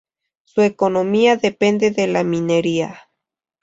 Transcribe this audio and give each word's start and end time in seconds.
Su 0.45 0.61
economía 0.63 1.37
depende 1.37 1.91
de 1.91 2.07
la 2.07 2.23
minería. 2.23 3.01